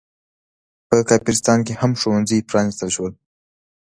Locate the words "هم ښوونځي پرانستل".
1.81-2.89